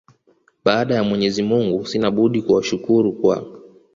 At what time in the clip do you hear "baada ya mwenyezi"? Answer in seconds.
0.65-1.43